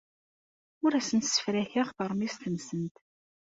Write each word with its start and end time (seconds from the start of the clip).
Ur 0.85 0.91
asent-ssefrakeɣ 0.99 1.87
taṛmist-nsent. 1.97 2.95